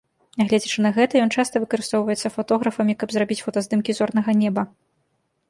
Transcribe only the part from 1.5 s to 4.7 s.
выкарыстоўваецца фатографамі, каб зрабіць фотаздымкі зорнага неба.